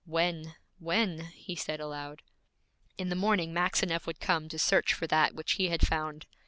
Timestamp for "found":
5.87-6.25